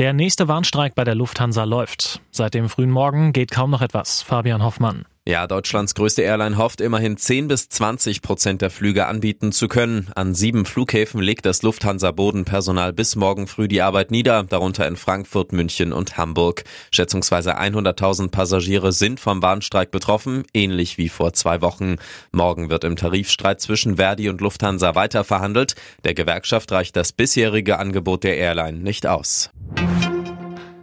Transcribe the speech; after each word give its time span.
Der 0.00 0.14
nächste 0.14 0.48
Warnstreik 0.48 0.94
bei 0.94 1.04
der 1.04 1.14
Lufthansa 1.14 1.64
läuft. 1.64 2.22
Seit 2.30 2.54
dem 2.54 2.70
frühen 2.70 2.90
Morgen 2.90 3.34
geht 3.34 3.50
kaum 3.50 3.70
noch 3.70 3.82
etwas. 3.82 4.22
Fabian 4.22 4.64
Hoffmann. 4.64 5.04
Ja, 5.26 5.46
Deutschlands 5.46 5.94
größte 5.94 6.22
Airline 6.22 6.56
hofft 6.56 6.80
immerhin 6.80 7.18
10 7.18 7.48
bis 7.48 7.68
20 7.68 8.22
Prozent 8.22 8.62
der 8.62 8.70
Flüge 8.70 9.06
anbieten 9.06 9.52
zu 9.52 9.68
können. 9.68 10.08
An 10.14 10.34
sieben 10.34 10.64
Flughäfen 10.64 11.20
legt 11.20 11.44
das 11.44 11.60
Lufthansa 11.60 12.12
Bodenpersonal 12.12 12.94
bis 12.94 13.14
morgen 13.14 13.46
früh 13.46 13.68
die 13.68 13.82
Arbeit 13.82 14.10
nieder, 14.10 14.42
darunter 14.44 14.88
in 14.88 14.96
Frankfurt, 14.96 15.52
München 15.52 15.92
und 15.92 16.16
Hamburg. 16.16 16.64
Schätzungsweise 16.90 17.60
100.000 17.60 18.30
Passagiere 18.30 18.92
sind 18.92 19.20
vom 19.20 19.42
Warnstreik 19.42 19.90
betroffen, 19.90 20.44
ähnlich 20.54 20.96
wie 20.96 21.10
vor 21.10 21.34
zwei 21.34 21.60
Wochen. 21.60 21.96
Morgen 22.32 22.70
wird 22.70 22.84
im 22.84 22.96
Tarifstreit 22.96 23.60
zwischen 23.60 23.96
Verdi 23.96 24.30
und 24.30 24.40
Lufthansa 24.40 24.94
weiter 24.94 25.24
verhandelt. 25.24 25.74
Der 26.04 26.14
Gewerkschaft 26.14 26.72
reicht 26.72 26.96
das 26.96 27.12
bisherige 27.12 27.78
Angebot 27.78 28.24
der 28.24 28.38
Airline 28.38 28.78
nicht 28.78 29.06
aus. 29.06 29.50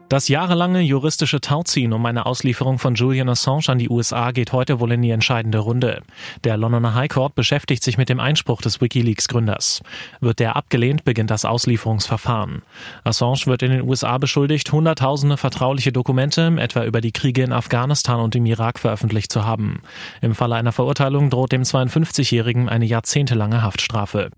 Das 0.09 0.29
jahrelange 0.29 0.79
juristische 0.79 1.41
Tauziehen 1.41 1.91
um 1.91 2.05
eine 2.05 2.25
Auslieferung 2.25 2.79
von 2.79 2.95
Julian 2.95 3.27
Assange 3.27 3.67
an 3.67 3.77
die 3.77 3.89
USA 3.89 4.31
geht 4.31 4.53
heute 4.53 4.79
wohl 4.79 4.93
in 4.93 5.01
die 5.01 5.09
entscheidende 5.09 5.57
Runde. 5.57 6.01
Der 6.45 6.55
Londoner 6.55 6.93
High 6.93 7.09
Court 7.09 7.35
beschäftigt 7.35 7.83
sich 7.83 7.97
mit 7.97 8.07
dem 8.07 8.21
Einspruch 8.21 8.61
des 8.61 8.79
WikiLeaks-Gründers. 8.79 9.81
Wird 10.21 10.39
der 10.39 10.55
abgelehnt, 10.55 11.03
beginnt 11.03 11.29
das 11.29 11.43
Auslieferungsverfahren. 11.43 12.61
Assange 13.03 13.47
wird 13.47 13.63
in 13.63 13.71
den 13.71 13.81
USA 13.81 14.17
beschuldigt, 14.17 14.71
hunderttausende 14.71 15.35
vertrauliche 15.35 15.91
Dokumente, 15.91 16.55
etwa 16.57 16.85
über 16.85 17.01
die 17.01 17.11
Kriege 17.11 17.43
in 17.43 17.51
Afghanistan 17.51 18.21
und 18.21 18.33
im 18.33 18.45
Irak, 18.45 18.79
veröffentlicht 18.79 19.29
zu 19.29 19.43
haben. 19.43 19.81
Im 20.21 20.35
Falle 20.35 20.55
einer 20.55 20.71
Verurteilung 20.71 21.29
droht 21.29 21.51
dem 21.51 21.63
52-Jährigen 21.63 22.69
eine 22.69 22.85
jahrzehntelange 22.85 23.61
Haftstrafe. 23.61 24.29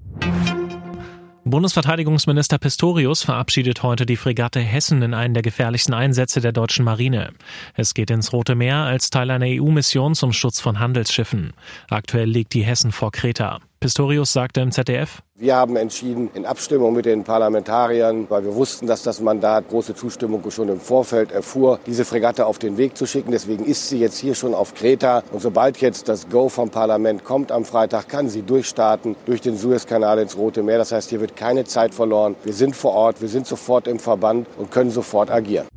Bundesverteidigungsminister 1.49 2.57
Pistorius 2.57 3.23
verabschiedet 3.23 3.83
heute 3.83 4.05
die 4.05 4.17
Fregatte 4.17 4.59
Hessen 4.59 5.01
in 5.01 5.13
einen 5.13 5.33
der 5.33 5.43
gefährlichsten 5.43 5.93
Einsätze 5.93 6.41
der 6.41 6.51
deutschen 6.51 6.83
Marine. 6.85 7.31
Es 7.75 7.93
geht 7.93 8.11
ins 8.11 8.33
Rote 8.33 8.55
Meer 8.55 8.77
als 8.77 9.09
Teil 9.09 9.31
einer 9.31 9.45
EU-Mission 9.47 10.15
zum 10.15 10.33
Schutz 10.33 10.59
von 10.59 10.79
Handelsschiffen. 10.79 11.53
Aktuell 11.89 12.29
liegt 12.29 12.53
die 12.53 12.63
Hessen 12.63 12.91
vor 12.91 13.11
Kreta. 13.11 13.59
Pistorius 13.79 14.33
sagte 14.33 14.59
im 14.59 14.71
ZDF, 14.71 15.21
wir 15.35 15.55
haben 15.55 15.77
entschieden, 15.77 16.29
in 16.33 16.45
Abstimmung 16.45 16.93
mit 16.93 17.05
den 17.05 17.23
Parlamentariern, 17.23 18.25
weil 18.29 18.43
wir 18.43 18.53
wussten, 18.55 18.87
dass 18.87 19.03
das 19.03 19.21
Mandat 19.21 19.69
große 19.69 19.95
Zustimmung 19.95 20.43
schon 20.51 20.67
im 20.67 20.81
Vorfeld 20.81 21.31
erfuhr, 21.31 21.79
diese 21.85 22.03
Fregatte 22.03 22.45
auf 22.45 22.59
den 22.59 22.75
Weg 22.75 22.97
zu 22.97 23.05
schicken. 23.05 23.31
Deswegen 23.31 23.63
ist 23.63 23.87
sie 23.87 23.99
jetzt 23.99 24.17
hier 24.17 24.35
schon 24.35 24.53
auf 24.53 24.73
Kreta. 24.73 25.23
Und 25.31 25.41
sobald 25.41 25.77
jetzt 25.77 26.09
das 26.09 26.27
Go 26.27 26.49
vom 26.49 26.71
Parlament 26.71 27.23
kommt 27.23 27.53
am 27.53 27.63
Freitag, 27.63 28.09
kann 28.09 28.27
sie 28.27 28.41
durchstarten 28.41 29.15
durch 29.25 29.39
den 29.39 29.55
Suezkanal 29.55 30.19
ins 30.19 30.35
Rote 30.35 30.61
Meer. 30.61 30.77
Das 30.77 30.91
heißt, 30.91 31.09
hier 31.09 31.21
wird 31.21 31.37
keine 31.37 31.63
Zeit 31.63 31.93
verloren. 31.93 32.35
Wir 32.43 32.53
sind 32.53 32.75
vor 32.75 32.91
Ort, 32.91 33.21
wir 33.21 33.29
sind 33.29 33.47
sofort 33.47 33.87
im 33.87 33.99
Verband 33.99 34.45
und 34.57 34.71
können 34.71 34.91
sofort 34.91 35.31
agieren. 35.31 35.67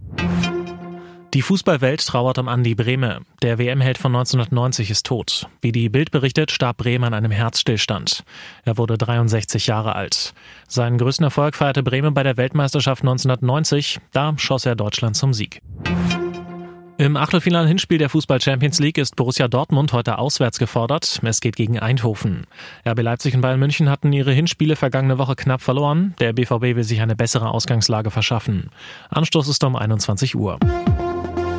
Die 1.35 1.41
Fußballwelt 1.41 2.07
trauert 2.07 2.37
um 2.37 2.47
Andi 2.47 2.75
Brehme. 2.75 3.21
Der 3.41 3.59
WM-Held 3.59 3.97
von 3.97 4.15
1990 4.15 4.91
ist 4.91 5.07
tot. 5.07 5.47
Wie 5.63 5.73
die 5.73 5.89
Bild 5.89 6.11
berichtet, 6.11 6.51
starb 6.51 6.77
Brehme 6.77 7.07
an 7.07 7.15
einem 7.15 7.31
Herzstillstand. 7.31 8.23
Er 8.65 8.77
wurde 8.77 8.99
63 8.99 9.67
Jahre 9.67 9.97
alt. 9.97 10.35
Seinen 10.69 10.99
größten 10.99 11.25
Erfolg 11.25 11.57
feierte 11.57 11.83
Brehme 11.83 12.13
bei 12.13 12.23
der 12.23 12.37
Weltmeisterschaft 12.37 13.03
1990. 13.03 14.01
Da 14.13 14.35
schoss 14.37 14.67
er 14.67 14.77
Deutschland 14.77 15.17
zum 15.17 15.33
Sieg. 15.33 15.63
Im 16.99 17.17
Achtelfinal-Hinspiel 17.17 17.97
der 17.97 18.11
Fußball 18.11 18.41
Champions 18.41 18.79
League 18.79 18.99
ist 18.99 19.17
Borussia 19.17 19.49
Dortmund 19.49 19.95
heute 19.95 20.19
auswärts 20.19 20.59
gefordert. 20.59 21.19
Es 21.23 21.41
geht 21.41 21.57
gegen 21.57 21.79
Eindhoven. 21.79 22.47
RB 22.87 23.01
Leipzig 23.01 23.35
und 23.35 23.41
Bayern 23.41 23.59
München 23.59 23.89
hatten 23.89 24.13
ihre 24.13 24.33
Hinspiele 24.33 24.77
vergangene 24.77 25.17
Woche 25.17 25.35
knapp 25.35 25.63
verloren. 25.63 26.15
Der 26.21 26.35
BVB 26.35 26.77
will 26.77 26.85
sich 26.85 27.01
eine 27.01 27.17
bessere 27.17 27.51
Ausgangslage 27.51 28.11
verschaffen. 28.11 28.69
Anstoß 29.09 29.48
ist 29.48 29.65
um 29.65 29.77
21 29.77 30.37
Uhr. 30.37 30.59